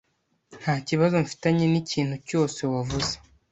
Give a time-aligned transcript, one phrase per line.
[0.59, 3.13] Nta kibazo mfitanye nikintu cyose wavuze.